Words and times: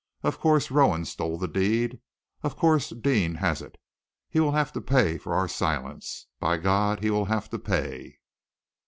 Of 0.23 0.39
course 0.39 0.71
Rowan 0.71 1.05
stole 1.05 1.37
the 1.37 1.47
deed! 1.47 1.99
Of 2.41 2.55
course 2.55 2.89
Deane 2.89 3.35
has 3.35 3.61
it! 3.61 3.77
He 4.29 4.39
will 4.39 4.53
have 4.53 4.71
to 4.73 4.81
pay 4.81 5.19
for 5.19 5.35
our 5.35 5.47
silence! 5.47 6.25
By 6.39 6.57
God, 6.57 7.01
he 7.03 7.11
will 7.11 7.25
have 7.25 7.51
to 7.51 7.59
pay!" 7.59 8.17